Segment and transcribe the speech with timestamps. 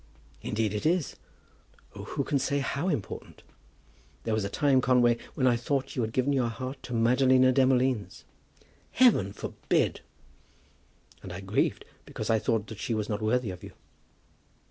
[0.41, 1.15] "Indeed, it is;
[1.93, 3.43] oh, who can say how important!
[4.23, 7.51] There was a time, Conway, when I thought you had given your heart to Madalina
[7.53, 8.23] Demolines."
[8.93, 10.01] "Heaven forbid!"
[11.21, 13.73] "And I grieved, because I thought that she was not worthy of you."